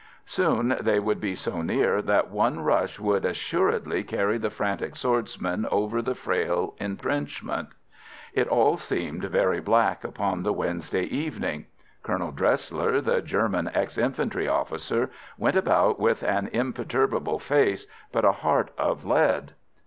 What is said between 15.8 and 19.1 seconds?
with an imperturbable face, but a heart of